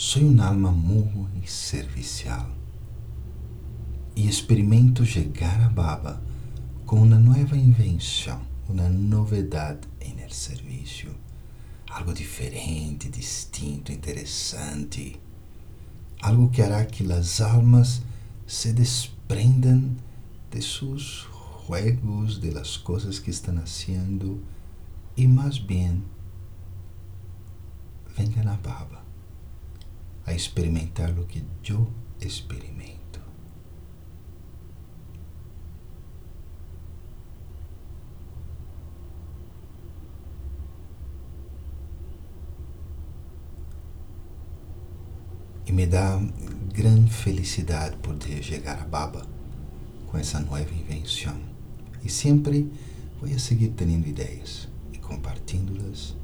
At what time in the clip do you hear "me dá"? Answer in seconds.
45.72-46.18